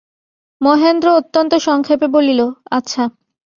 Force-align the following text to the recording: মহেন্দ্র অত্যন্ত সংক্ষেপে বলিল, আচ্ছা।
মহেন্দ্র 0.61 1.07
অত্যন্ত 1.13 1.53
সংক্ষেপে 1.59 2.07
বলিল, 2.07 2.41
আচ্ছা। 2.71 3.03